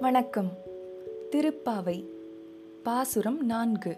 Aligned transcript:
வணக்கம். 0.00 0.48
திருப்பாவை 1.30 2.04
பாசுரம் 2.82 3.46
நான்கு. 3.46 3.96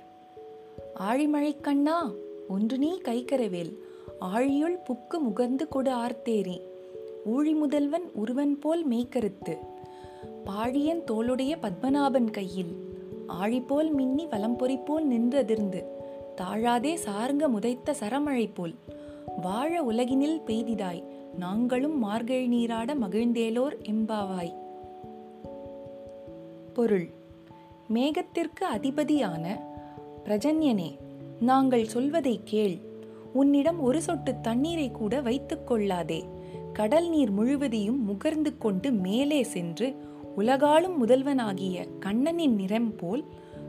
ஆழிமழை 1.00 1.60
கண்ணா 1.60 2.12
ஒன்று 2.48 2.78
நீ 2.78 3.01
கைக்கரவேல். 3.04 3.74
ஆழியுள் 4.21 4.78
புக்கு 4.88 5.19
முகர்ந்து 5.19 5.69
கொடு 5.69 5.90
ஆர்த்தேரி 5.90 6.60
ஊழி 7.24 7.54
முதல்வன் 7.54 8.10
உருவன் 8.12 8.58
போல் 8.58 8.88
மெய்கருத்து 8.88 9.56
பாழியன் 10.44 11.04
தோளுடைய 11.10 11.56
பத்மநாபன் 11.62 12.30
கையில். 12.30 12.72
ஆழி 13.26 13.60
போல் 13.60 13.90
மின்னி 13.90 14.26
வலம்பொறி 14.26 14.76
போல் 14.76 15.08
நின்றதிர்ந்து. 15.08 15.85
தாழாதே 16.37 16.95
சார்ங்க 16.95 17.48
முதைத்த 17.48 17.95
சரமழை 18.01 18.51
போல். 18.55 18.75
வாழ 19.42 19.83
உலகினில் 19.83 20.41
பெய்திதாய். 20.47 21.05
நாங்களும் 21.39 21.98
மார்கழி 21.98 22.47
நீராட 22.47 22.95
மகிழ்ந்தேலோர் 22.95 23.77
எம்பாவாய். 23.83 24.69
பொருள். 26.74 27.10
மேகத்திற்கு 27.95 28.65
அதிபதியான 28.74 29.61
பிரஜன்யனே 30.24 30.97
நாங்கள் 31.41 31.87
சொல்வதை 31.87 32.41
கேள். 32.45 32.78
உன்னிடம் 33.33 33.80
ஒரு 33.80 34.02
சொட்டு 34.02 34.41
தண்ணீரை 34.41 34.91
கூட 34.91 35.20
வைத்துக் 35.20 35.66
கொள்ளாதே. 35.66 36.25
கடல் 36.73 37.09
நீர் 37.09 37.30
முழுவதையும் 37.30 38.11
முகர்ந்து 38.11 38.59
கொண்டு 38.59 38.91
மேலே 38.91 39.42
சென்று 39.42 39.97
உலகாலும் 40.37 41.06
முதல்வனாகிய 41.06 41.98
கண்ணனின் 41.98 42.55
நிறம் 42.55 42.95
போல் 42.97 43.25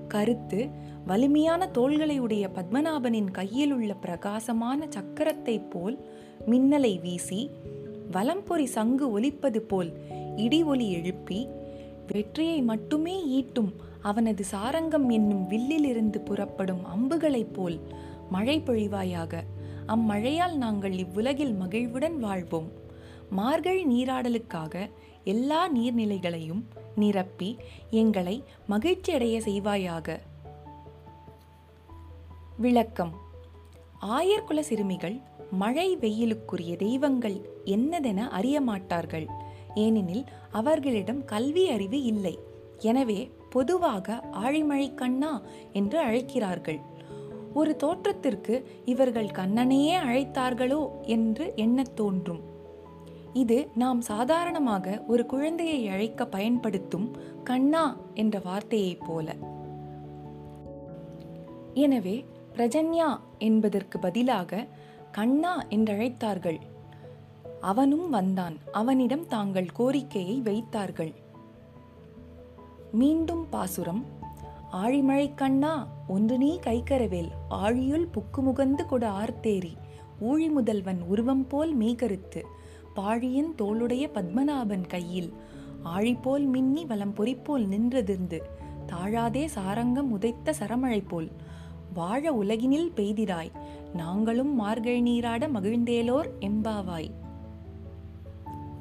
கருத்து 0.07 0.69
வலிமையான 1.07 1.67
தோள்களை 1.67 2.19
உடைய 2.19 2.49
பத்மநாபனின் 2.55 3.31
கையில் 3.31 3.71
உள்ள 3.71 3.93
பிரகாசமான 3.93 4.87
சக்கரத்தைப் 4.87 5.69
போல் 5.69 5.97
மின்னலை 6.47 7.01
வீசி 7.01 7.49
வலம்பொறி 8.11 8.65
சங்கு 8.65 9.11
ஒலிப்பது 9.11 9.61
போல் 9.61 9.91
இடி 10.35 10.63
ஒலி 10.63 10.91
எழுப்பி 10.91 11.47
வெற்றியை 12.11 12.61
மட்டுமே 12.61 13.25
ஈட்டும் 13.25 13.73
அவனது 14.01 14.43
சாரங்கம் 14.43 15.09
என்னும் 15.09 15.49
வில்லிலிருந்து 15.49 16.19
புறப்படும் 16.19 16.85
அம்புகளைப் 16.85 17.53
போல் 17.53 17.79
மழை 18.29 18.59
பொழிவாயாக. 18.59 19.43
அம்மழையால் 19.85 20.55
நாங்கள் 20.55 20.91
இவ்வுலகில் 20.91 21.53
மகிழ்வுடன் 21.53 22.19
வாழ்வோம். 22.19 22.71
மார்கழி 23.29 23.85
நீராடலுக்காக 23.85 24.89
எல்லா 25.23 25.69
நீர்நிலைகளையும் 25.75 26.63
நிரப்பி 26.95 27.57
எங்களை 27.89 28.43
மகிழ்ச்சியடைய 28.69 29.39
செய்வாயாக. 29.39 30.19
விளக்கம். 32.57 33.13
ஆயர்குல 34.01 34.59
சிறுமிகள் 34.59 35.19
மழை 35.51 35.97
வெயிலுக்குரிய 35.97 36.75
தெய்வங்கள் 36.75 37.41
என்னதென 37.65 38.17
அறிய 38.17 38.61
மாட்டார்கள் 38.61 39.27
ஏனெனில் 39.75 40.23
அவர்களிடம் 40.51 41.25
கல்வி 41.25 41.69
அறிவு 41.69 42.03
இல்லை. 42.03 42.39
எனவே 42.79 43.31
பொதுவாக 43.49 44.23
ஆழிமழை 44.31 44.93
கண்ணா 44.93 45.41
என்று 45.73 45.99
அழைக்கிறார்கள். 45.99 46.79
ஒரு 47.53 47.75
தோற்றத்திற்கு 47.75 48.67
இவர்கள் 48.85 49.27
கண்ணனையே 49.27 49.95
அழைத்தார்களோ 49.97 50.87
என்று 51.01 51.53
எண்ணத் 51.55 51.95
தோன்றும். 51.95 52.39
இது 53.33 53.69
நாம் 53.75 54.01
சாதாரணமாக 54.01 55.03
ஒரு 55.07 55.25
குழந்தையை 55.25 55.87
அழைக்க 55.87 56.25
பயன்படுத்தும் 56.25 57.17
கண்ணா 57.43 57.97
என்ற 58.13 58.39
வார்த்தையைப் 58.39 59.05
போல. 59.07 59.35
எனவே 61.73 62.25
பிரஜன்யா 62.55 63.19
என்பதற்கு 63.37 63.99
பதிலாக 63.99 64.67
கண்ணா 65.11 65.65
என்றழைத்தார்கள். 65.69 66.59
அவனும் 67.61 68.09
வந்தான். 68.09 68.57
அவனிடம் 68.71 69.27
தாங்கள் 69.27 69.71
கோரிக்கையை 69.71 70.41
வைத்தார்கள். 70.41 71.13
மீண்டும் 72.91 73.49
பாசுரம் 73.49 74.05
ஆழிமழை 74.71 75.35
கண்ணா 75.35 75.87
ஒன்று 76.07 76.37
நீ 76.37 76.59
கைக்கரவேல். 76.63 77.29
ஆழியுள் 77.49 78.07
புக்குமுகந்து 78.13 78.85
கொட 78.85 78.85
கொடு 78.85 79.07
ஆர்த்தேரி 79.07 79.73
ஊழி 80.19 80.49
முதல்வன் 80.49 81.01
உருவம் 81.01 81.47
போல் 81.47 81.77
மீகருத்து. 81.77 82.43
பாழியின் 82.93 83.55
தோளுடைய 83.57 84.09
பத்மநாபன் 84.13 84.87
கையில். 84.87 85.33
ஆழி 85.83 86.13
போல் 86.13 86.45
மின்னி 86.45 86.85
வலம் 86.85 87.13
பொறிப்போல் 87.13 87.67
நின்றதிர்ந்து. 87.67 88.41
தாழாதே 88.87 89.45
சாரங்கம் 89.45 90.11
உதைத்த 90.11 90.53
சரமழை 90.59 91.03
போல். 91.07 91.31
வாழ 91.93 92.33
உலகினில் 92.33 92.91
பெய்திராய். 92.95 93.51
நாங்களும் 93.93 94.55
மார்கழி 94.55 95.01
நீராட 95.01 95.47
மகிழ்ந்தேலோர் 95.47 96.29
எம்பாவாய் 96.39 97.11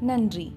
நன்றி. 0.02 0.52